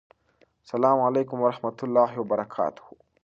سلام 0.71 0.97
علیکم 1.07 1.37
ورحمته 1.41 1.83
الله 1.85 2.11
وبرکاته 2.17 2.83